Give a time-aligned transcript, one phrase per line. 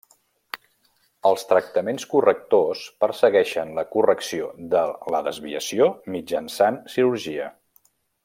[1.29, 4.81] Els tractaments correctors persegueixen la correcció de
[5.17, 7.53] la desviació mitjançant cirurgia.